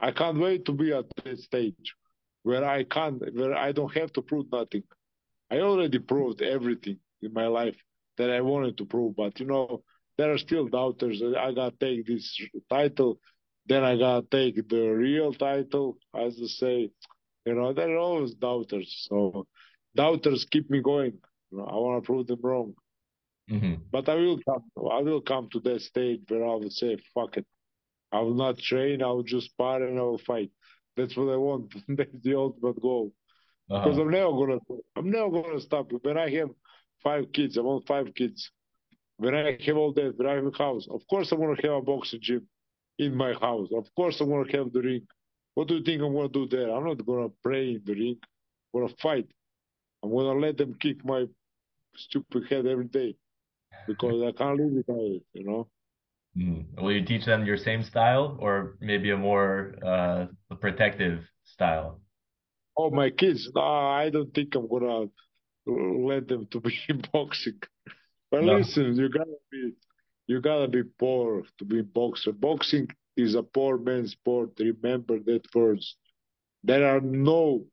[0.00, 1.94] I can't wait to be at that stage
[2.42, 4.82] where I can't, where I don't have to prove nothing.
[5.50, 7.76] I already proved everything in my life
[8.18, 9.16] that I wanted to prove.
[9.16, 9.82] But you know,
[10.16, 11.22] there are still doubters.
[11.22, 12.38] I gotta take this
[12.70, 13.18] title,
[13.66, 16.90] then I gotta take the real title, as to say.
[17.44, 19.06] You know, there are always doubters.
[19.08, 19.46] So
[19.94, 21.18] doubters keep me going.
[21.58, 22.74] I want to prove them wrong.
[23.50, 23.74] Mm-hmm.
[23.92, 24.64] But I will come.
[24.90, 27.46] I will come to that stage where I will say, "Fuck it."
[28.12, 29.02] I will not train.
[29.02, 30.50] I will just spar and I will fight.
[30.96, 31.74] That's what I want.
[31.88, 33.12] That's the ultimate goal.
[33.68, 34.58] because I'm never gonna
[34.96, 35.90] I'm never gonna stop.
[36.02, 36.50] When I have
[37.02, 38.50] five kids, I want five kids.
[39.16, 41.72] When I have all that, when I have a house, of course I'm gonna have
[41.72, 42.46] a boxing gym
[42.98, 43.68] in my house.
[43.74, 45.06] Of course I'm gonna have the ring.
[45.54, 46.70] What do you think I'm gonna do there?
[46.70, 48.18] I'm not gonna pray in the ring.
[48.74, 49.26] I'm gonna fight.
[50.02, 51.26] I'm gonna let them kick my
[51.96, 53.16] stupid head every day
[53.86, 55.68] because I can't live without it, you know.
[56.36, 56.80] Mm.
[56.80, 60.26] Will you teach them your same style or maybe a more uh,
[60.60, 62.00] protective style?
[62.76, 63.50] Oh, my kids?
[63.54, 65.06] No, I don't think I'm gonna
[65.66, 67.60] let them to be in boxing.
[68.30, 68.56] But no.
[68.56, 69.74] listen, you gotta be
[70.26, 72.32] you gotta be poor to be boxer.
[72.32, 74.50] Boxing is a poor man's sport.
[74.58, 75.96] Remember that first.
[76.64, 77.66] There are no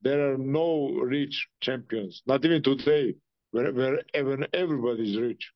[0.00, 2.22] there are no rich champions.
[2.26, 3.16] Not even today,
[3.50, 5.52] where, where even everybody's rich.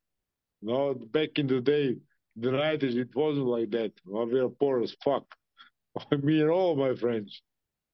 [0.61, 1.97] no, back in the day,
[2.35, 3.91] the 90s, it wasn't like that.
[4.05, 5.25] we are poor as fuck.
[6.23, 7.41] Me and all my friends.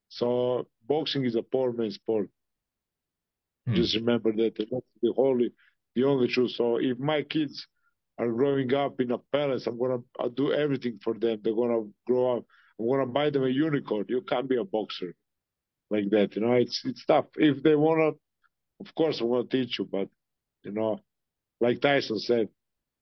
[0.10, 2.30] So boxing is a poor man's sport.
[3.68, 3.76] Hmm.
[3.76, 4.56] Just remember that.
[4.58, 5.52] That's the only,
[5.96, 6.52] the only truth.
[6.52, 7.68] So if my kids
[8.18, 11.40] are growing up in a palace, I'm gonna I'll do everything for them.
[11.42, 12.46] They're gonna grow up.
[12.80, 14.06] I'm gonna buy them a unicorn.
[14.10, 15.14] You can't be a boxer
[15.90, 16.36] like that.
[16.36, 17.26] You know, it's it's tough.
[17.36, 18.12] If they wanna,
[18.80, 19.86] of course, I'm gonna teach you.
[19.86, 20.10] But
[20.64, 21.00] you know,
[21.60, 22.50] like Tyson said,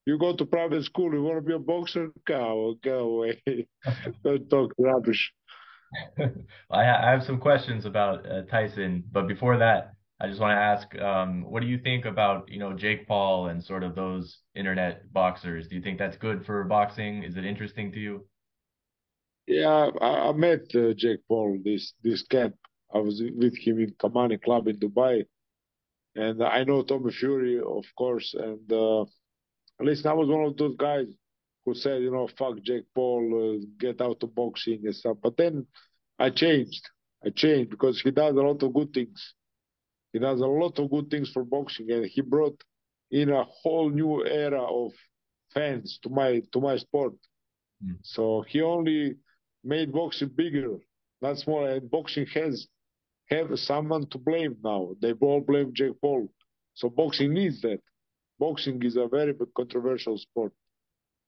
[0.05, 2.11] you go to private school, you want to be a boxer?
[2.25, 3.41] Go, go away.
[4.23, 5.33] Don't talk rubbish.
[6.71, 10.95] I, have some questions about uh, Tyson, but before that, I just want to ask,
[10.99, 15.11] um, what do you think about you know Jake Paul and sort of those internet
[15.13, 15.67] boxers?
[15.67, 17.23] Do you think that's good for boxing?
[17.23, 18.25] Is it interesting to you?
[19.45, 22.55] Yeah, I, I met uh, Jake Paul this this camp.
[22.93, 25.25] I was with him in Kamani Club in Dubai,
[26.17, 29.05] and I know Tommy Fury, of course, and uh,
[29.79, 31.05] Listen, I was one of those guys
[31.65, 35.17] who said, you know, fuck Jake Paul, uh, get out of boxing and stuff.
[35.21, 35.67] But then
[36.17, 36.89] I changed.
[37.25, 39.33] I changed because he does a lot of good things.
[40.13, 42.59] He does a lot of good things for boxing, and he brought
[43.11, 44.93] in a whole new era of
[45.53, 47.13] fans to my to my sport.
[47.85, 47.97] Mm.
[48.01, 49.15] So he only
[49.63, 50.77] made boxing bigger,
[51.21, 51.71] not smaller.
[51.71, 52.67] And boxing has
[53.29, 54.89] have someone to blame now.
[55.01, 56.29] They all blame Jake Paul.
[56.73, 57.79] So boxing needs that
[58.39, 60.53] boxing is a very controversial sport,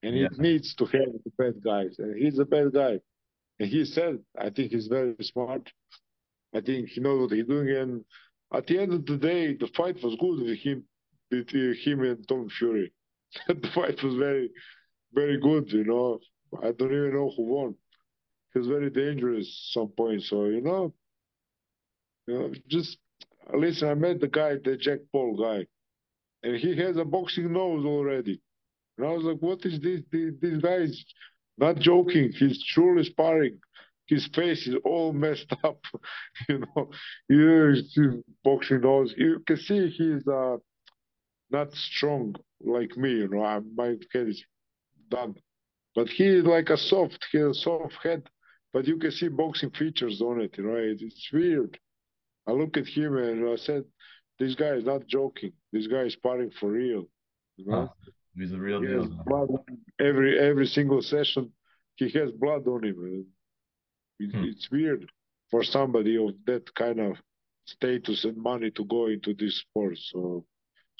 [0.02, 0.26] and yeah.
[0.26, 1.96] it needs to have the bad guys.
[1.98, 2.98] And he's a bad guy.
[3.58, 5.70] And he said, I think he's very smart.
[6.54, 7.68] I think he knows what he's doing.
[7.76, 8.04] And
[8.52, 10.84] at the end of the day, the fight was good with him,
[11.30, 12.92] between uh, him and Tom Fury.
[13.48, 14.50] the fight was very,
[15.12, 15.70] very good.
[15.72, 16.18] You know,
[16.62, 17.74] I don't even know who won.
[18.52, 20.22] He was very dangerous at some point.
[20.22, 20.94] So you know,
[22.26, 22.98] you know, just
[23.52, 23.88] listen.
[23.88, 25.66] I met the guy, the Jack Paul guy
[26.42, 28.40] and he has a boxing nose already.
[28.96, 30.00] And I was like, what is this?
[30.10, 31.04] This, this guy is
[31.58, 32.32] not joking.
[32.32, 33.58] He's truly sparring.
[34.06, 35.80] His face is all messed up,
[36.48, 36.90] you know.
[37.28, 38.12] Yeah,
[38.44, 39.14] boxing nose.
[39.16, 40.56] You can see he's uh,
[41.50, 43.44] not strong like me, you know.
[43.44, 44.42] I, my head is
[45.10, 45.34] done,
[45.94, 47.26] but he's like a soft.
[47.32, 48.28] He has a soft head,
[48.72, 50.76] but you can see boxing features on it, you know.
[50.76, 51.78] it's weird.
[52.50, 53.84] I look at him and I said,
[54.40, 55.52] this guy is not joking.
[55.72, 57.04] This guy is sparring for real.
[57.56, 57.92] You know?
[58.36, 59.06] He's a real he deal.
[59.26, 59.50] Blood
[60.00, 61.52] every every single session,
[61.96, 63.26] he has blood on him.
[64.18, 64.44] It, hmm.
[64.44, 65.10] It's weird
[65.50, 67.16] for somebody of that kind of
[67.66, 69.96] status and money to go into this sport.
[69.98, 70.44] So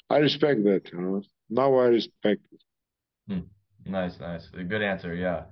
[0.09, 0.83] I respect that.
[0.91, 2.61] You know, now I respect it.
[3.27, 3.91] Hmm.
[3.91, 4.47] Nice, nice.
[4.57, 5.15] A good answer.
[5.15, 5.45] Yeah.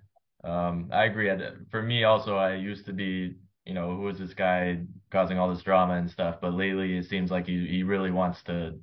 [0.43, 1.29] Um, I agree.
[1.71, 3.35] For me, also, I used to be
[3.69, 4.79] you know, who is this guy
[5.11, 6.37] causing all this drama and stuff?
[6.41, 8.73] But lately, it seems like he he really wants to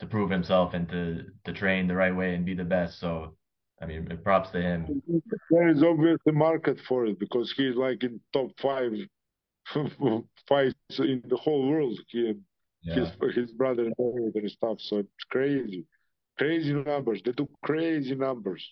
[0.00, 3.00] to prove himself and to to train the right way and be the best.
[3.00, 3.36] So,
[3.80, 5.02] I mean, props to him.
[5.50, 8.92] There is obviously market for it because he's like in top five
[10.46, 11.98] fights in the whole world.
[12.08, 12.34] He,
[12.82, 12.96] yeah.
[12.96, 14.78] his his brother and stuff.
[14.78, 15.86] So it's crazy,
[16.36, 17.22] crazy numbers.
[17.24, 18.62] They do crazy numbers.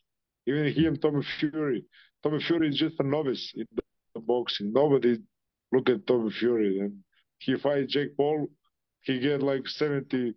[0.47, 1.87] Even him, Tommy Fury.
[2.23, 3.67] Tommy Fury is just a novice in
[4.15, 4.71] the boxing.
[4.75, 5.19] Nobody
[5.73, 6.99] look at Tommy Fury and
[7.39, 8.49] he fight Jake Paul,
[9.03, 10.35] he get like 70,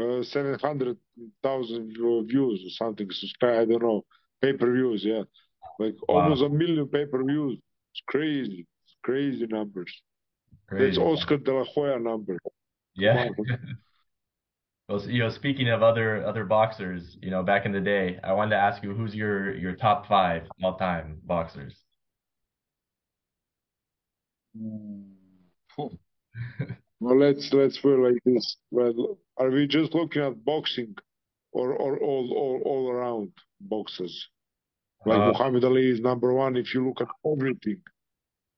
[0.00, 4.04] uh, 700,000 views or something, subscribe, I don't know,
[4.40, 5.24] pay-per-views, yeah.
[5.78, 6.22] Like wow.
[6.22, 7.58] almost a million pay-per-views.
[7.92, 8.66] It's crazy.
[8.86, 9.92] It's crazy numbers.
[10.68, 10.86] Crazy.
[10.86, 12.38] That's Oscar De La Hoya number.
[12.94, 13.28] Yeah.
[14.88, 18.32] well, you know, speaking of other other boxers, you know, back in the day, I
[18.32, 21.74] wanted to ask you who's your your top five all time boxers.
[24.56, 25.98] Well,
[27.00, 28.56] let's let's put like this.
[28.70, 30.94] Well, are we just looking at boxing,
[31.52, 34.28] or or all all all around boxers?
[35.06, 37.80] Like uh, Muhammad Ali is number one if you look at everything,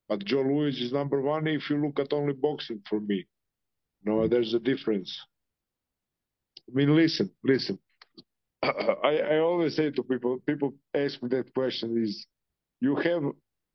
[0.09, 3.27] but Joe Louis is number one if you look at only boxing for me.
[4.05, 5.19] No, there's a difference.
[6.69, 7.79] I mean, listen, listen.
[8.63, 12.27] I, I always say to people, people ask me that question is,
[12.81, 13.23] you have,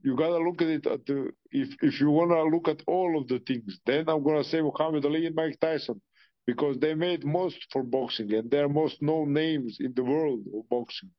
[0.06, 3.28] you gotta look at it at the, if, if you wanna look at all of
[3.28, 6.00] the things, then I'm gonna say Muhammad Ali and Mike Tyson,
[6.46, 10.70] because they made most for boxing and they're most known names in the world of
[10.70, 11.10] boxing.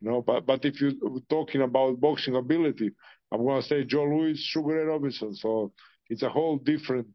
[0.00, 0.92] You know, but, but if you're
[1.28, 2.92] talking about boxing ability,
[3.30, 5.34] I'm gonna say Joe Louis, Sugar Ray Robinson.
[5.34, 5.72] So
[6.08, 7.08] it's a whole different,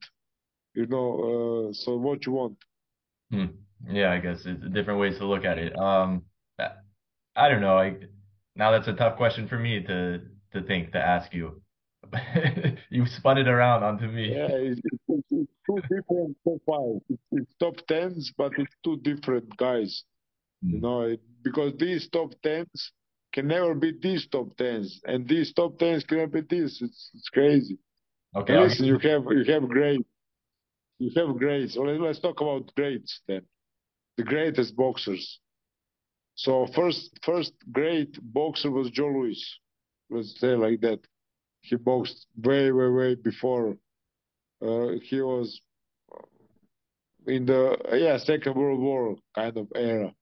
[0.76, 2.58] you know, uh, so what you want.
[3.32, 3.46] Hmm.
[3.90, 5.78] Yeah, I guess it's different ways to look at it.
[5.78, 6.24] Um,
[7.36, 7.78] I don't know.
[7.80, 7.96] I
[8.56, 10.22] now that's a tough question for me to
[10.54, 11.62] to think to ask you.
[12.90, 14.36] you spun it around onto me.
[14.36, 17.02] Yeah, it's, it's, it's two different profiles.
[17.10, 20.04] It's, it's, top tens, but it's two different guys.
[20.64, 20.72] Mm.
[20.72, 22.92] You know, because these top tens
[23.34, 26.82] can never be these top tens, and these top tens cannot be this.
[26.82, 27.80] It's it's crazy.
[28.36, 28.60] Okay.
[28.60, 30.06] Listen, you have you have great,
[31.00, 31.78] you have greats.
[31.78, 33.44] Well, let's talk about greats then
[34.18, 35.40] the greatest boxers.
[36.36, 39.60] So first first great boxer was Joe Louis.
[40.10, 41.00] Let's say like that.
[41.62, 43.78] He boxed way way way before.
[44.62, 45.62] Uh, he was
[47.28, 50.14] in the yeah Second World War kind of era.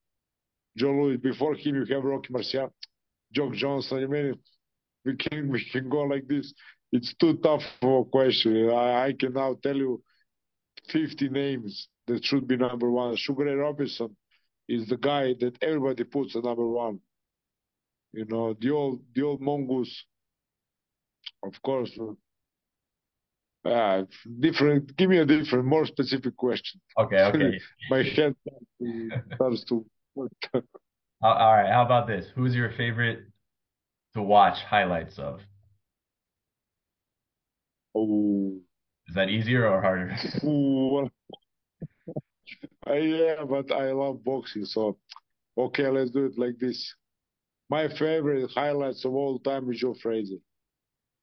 [0.78, 1.18] Joe Louis.
[1.18, 2.72] Before him, you have Rocky Marciano,
[3.34, 4.04] Jock Johnson.
[4.04, 4.36] I mean,
[5.06, 6.54] we can we can go like this.
[6.92, 8.70] It's too tough for a question.
[8.70, 10.02] I, I can now tell you
[10.90, 13.16] 50 names that should be number one.
[13.16, 14.16] Sugar Ray Robinson
[14.68, 17.00] is the guy that everybody puts at number one.
[18.14, 20.06] You know, the old the old mongoose,
[21.44, 21.98] of course.
[23.64, 24.04] Uh,
[24.40, 24.96] different.
[24.98, 26.82] Give me a different, more specific question.
[26.98, 27.60] Okay, okay.
[27.90, 28.36] My head
[29.36, 29.86] starts to.
[30.18, 30.26] all
[31.22, 31.72] right.
[31.72, 32.26] How about this?
[32.36, 33.20] Who's your favorite
[34.16, 35.42] to watch highlights of?
[37.96, 38.60] Oh.
[39.08, 40.16] Is that easier or harder?
[42.88, 44.98] Uh, yeah, but I love boxing, so
[45.58, 46.94] okay, let's do it like this.
[47.72, 50.42] My favorite highlights of all time is Joe Frazier.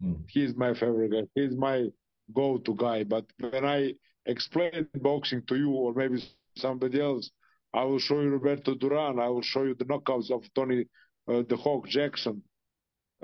[0.02, 0.24] Mm.
[0.28, 1.24] He's my favorite guy.
[1.34, 1.88] He's my
[2.34, 3.04] go-to guy.
[3.04, 3.92] But when I
[4.24, 6.24] explain boxing to you or maybe
[6.56, 7.30] somebody else,
[7.74, 9.18] I will show you Roberto Duran.
[9.18, 10.86] I will show you the knockouts of Tony
[11.30, 12.42] uh, the Hawk Jackson,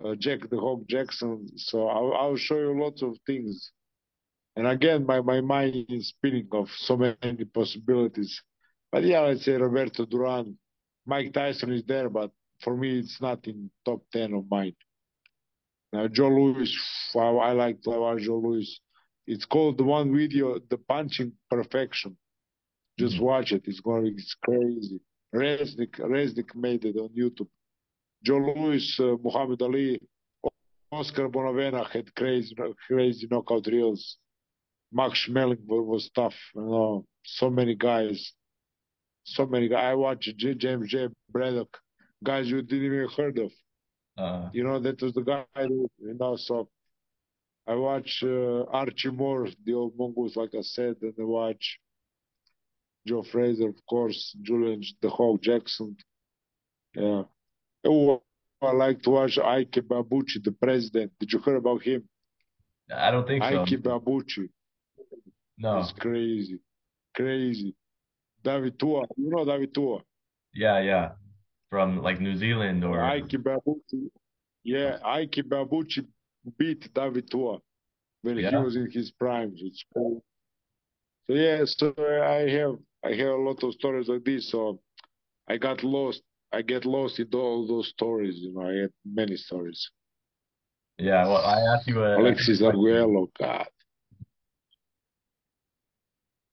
[0.04, 1.48] uh, Jack the Hawk Jackson.
[1.56, 3.72] So I'll, I'll show you lots of things.
[4.54, 8.42] And again, my, my mind is spinning of so many possibilities.
[8.92, 10.58] But yeah, let's say Roberto Duran,
[11.06, 14.76] Mike Tyson is there, but for me, it's not in top 10 of mine.
[15.92, 16.74] Now, Joe Louis,
[17.14, 18.80] I like to watch Joe Louis.
[19.26, 22.16] It's called the one video, The Punching Perfection.
[22.98, 23.24] Just mm-hmm.
[23.24, 23.62] watch it.
[23.66, 25.00] It's going, it's crazy.
[25.34, 27.48] Resnick, Resnick made it on YouTube.
[28.22, 30.00] Joe Louis, uh, Muhammad Ali,
[30.90, 32.54] Oscar Bonavena had crazy,
[32.86, 34.16] crazy knockout reels.
[34.92, 36.36] Max Schmeling was tough.
[36.54, 38.32] You know, so many guys,
[39.24, 39.84] so many guys.
[39.84, 41.08] I watched J- James J.
[41.30, 41.76] Braddock,
[42.24, 43.52] guys you didn't even heard of.
[44.16, 45.44] Uh, you know, that was the guy.
[45.56, 46.68] Who, you know, so
[47.66, 51.78] I watch uh, Archie Moore, the old mongoose, like I said, and I watch
[53.06, 55.96] Joe Frazier, of course, Julian the Hawk Jackson.
[56.94, 57.22] Yeah.
[57.86, 58.22] Oh,
[58.62, 61.12] I like to watch Ike Ibeabuchi, the president.
[61.20, 62.08] Did you hear about him?
[62.94, 63.62] I don't think so.
[63.62, 64.48] Ike Ibeabuchi.
[65.58, 65.78] No.
[65.80, 66.60] It's crazy.
[67.14, 67.74] Crazy.
[68.42, 69.02] David Tua.
[69.16, 70.00] You know David Tua?
[70.54, 71.12] Yeah, yeah.
[71.74, 74.08] From like New Zealand or Ike Ibeabuchi.
[74.62, 76.06] Yeah, Ike Ibeabuchi
[76.56, 77.58] beat David Tua
[78.22, 78.50] when yeah.
[78.50, 79.52] he was in his prime.
[79.56, 80.22] It's cool.
[81.26, 84.52] So yeah, so uh, I have I have a lot of stories like this.
[84.52, 84.78] So
[85.48, 86.22] I got lost.
[86.52, 88.36] I get lost in all those stories.
[88.36, 89.90] You know, I have many stories.
[90.96, 93.66] Yeah, well, I asked you a Alexis Arguello, God.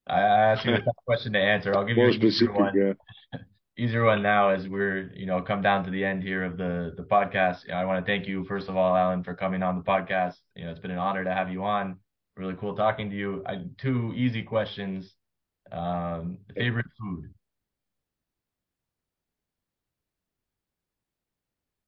[0.07, 1.77] I asked you a tough question to answer.
[1.77, 2.73] I'll give you a easier one.
[2.75, 2.93] Yeah.
[3.81, 6.93] easier one now as we're, you know, come down to the end here of the
[6.95, 7.63] the podcast.
[7.65, 9.83] You know, I want to thank you first of all, Alen, for coming on the
[9.83, 10.35] podcast.
[10.55, 11.97] You know, it's been an honor to have you on.
[12.37, 13.43] Really cool talking to you.
[13.47, 15.15] I, two easy questions.
[15.71, 17.33] Um, favorite food.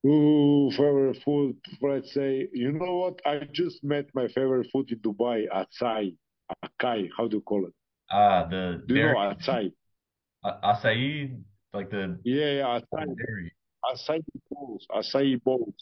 [0.06, 1.56] Ooh, favorite food.
[1.82, 3.22] Let's say, you know what?
[3.26, 6.16] I just met my favorite food in Dubai, acai,
[6.66, 7.10] acai.
[7.16, 7.74] How do you call it?
[8.12, 9.72] Ah, the Do you know acai?
[10.44, 11.40] acai,
[11.74, 13.18] like the Yeah, yeah, acai.
[13.18, 13.54] dairy.
[13.86, 15.76] Acai bowls, acai bowls,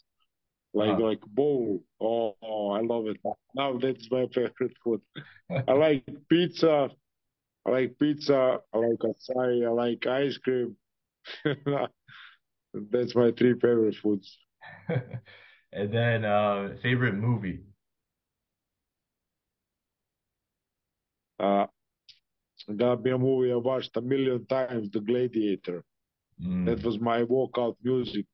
[0.74, 1.84] like Ah, like bowl.
[2.02, 3.18] Oh, oh, I love it.
[3.56, 5.02] Now that's my favorite food.
[5.68, 6.90] I like pizza.
[7.66, 8.62] I like pizza.
[8.74, 9.68] I like acai.
[9.68, 10.78] I like ice cream.
[12.74, 14.38] That's my three favorite foods.
[15.74, 17.62] and then uh, favorite movie.
[21.40, 21.66] Uh,
[22.68, 25.84] That be a movie I watched a million times, The Gladiator.
[26.44, 26.66] Mm.
[26.66, 28.28] That was my walkout music.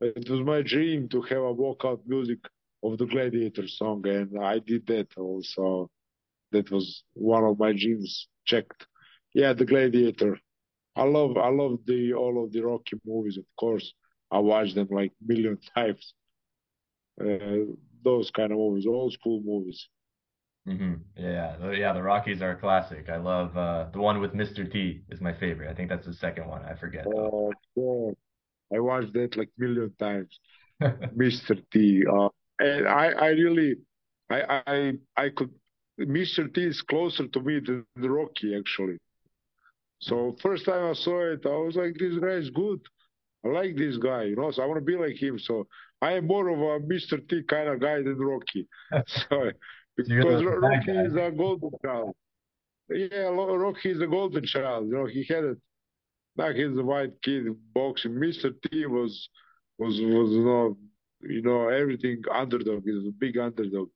[0.00, 2.38] It was my dream to have a walkout music
[2.82, 5.90] of the Gladiator song, and I did that also.
[6.52, 8.86] That was one of my dreams checked.
[9.34, 10.38] Yeah, The Gladiator.
[10.96, 13.92] I love I love the all of the Rocky movies, of course.
[14.30, 16.14] I watched them like million times.
[17.20, 19.88] Uh, those kind of movies, old school movies.
[20.70, 20.92] Mm-hmm.
[21.16, 23.08] Yeah, yeah, the Rockies are a classic.
[23.08, 24.70] I love uh, the one with Mr.
[24.70, 25.68] T is my favorite.
[25.68, 26.62] I think that's the second one.
[26.64, 27.06] I forget.
[27.06, 28.12] Oh, yeah.
[28.72, 30.38] I watched that like million times.
[30.82, 31.60] Mr.
[31.72, 32.04] T.
[32.06, 32.28] Uh,
[32.60, 33.74] and I, I really,
[34.30, 35.50] I, I, I could.
[35.98, 36.52] Mr.
[36.54, 38.98] T is closer to me than the Rocky actually.
[39.98, 42.80] So first time I saw it, I was like, this guy is good.
[43.44, 44.50] I like this guy, you know.
[44.50, 45.38] So I want to be like him.
[45.38, 45.66] So
[46.00, 47.26] I am more of a Mr.
[47.28, 48.66] T kind of guy than Rocky.
[49.06, 49.50] so
[50.08, 52.14] because Rocky is a golden child.
[52.88, 54.86] Yeah, Rocky is a golden child.
[54.88, 55.58] You know, he had it.
[56.36, 58.12] Now he's a white kid boxing.
[58.12, 58.52] Mr.
[58.70, 59.28] T was
[59.78, 60.76] was was you know
[61.20, 62.84] you know everything underdog.
[62.84, 63.88] He was a big underdog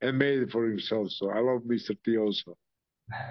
[0.00, 1.10] and made it for himself.
[1.10, 1.96] So I love Mr.
[2.04, 2.56] T also.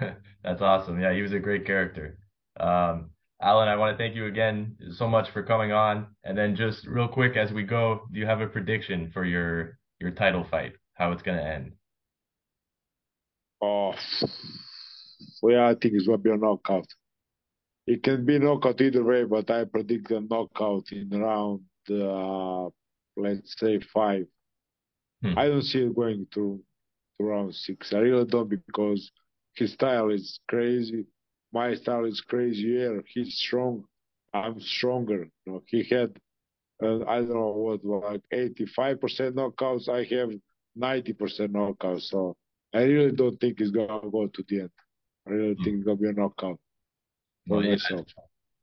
[0.42, 1.00] That's awesome.
[1.00, 2.18] Yeah, he was a great character.
[2.58, 3.10] Um,
[3.42, 6.06] Alen, I want to thank you again so much for coming on.
[6.24, 9.78] And then just real quick as we go, do you have a prediction for your
[10.00, 10.72] your title fight?
[10.94, 11.72] How it's going to end?
[13.62, 13.94] Oh,
[15.42, 16.86] well, I think it's going to be a knockout.
[17.86, 21.60] It can be knockout either way, but I predict a knockout in round,
[21.90, 22.68] uh,
[23.16, 24.26] let's say five.
[25.22, 25.38] Hmm.
[25.38, 26.60] I don't see it going to,
[27.20, 27.92] to round six.
[27.92, 29.10] I really don't because
[29.54, 31.06] his style is crazy.
[31.52, 33.00] My style is crazy.
[33.06, 33.84] he's strong.
[34.34, 35.28] I'm stronger.
[35.44, 36.16] You know, he had,
[36.82, 39.88] uh, I don't know what, like 85% knockouts.
[39.88, 40.30] I have
[40.76, 42.02] 90% knockouts.
[42.02, 42.36] So
[42.74, 44.70] I really don't think it's gonna go to the end.
[45.26, 45.64] I really hmm.
[45.64, 46.58] think it's gonna be a knockout
[47.46, 48.06] for well, myself.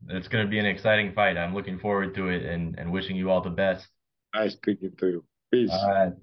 [0.08, 1.38] Yeah, it's gonna be an exciting fight.
[1.38, 3.88] I'm looking forward to it and, and wishing you all the best.
[4.34, 5.26] Nice speaking to you.
[5.52, 5.70] Peace.
[5.72, 6.14] All right.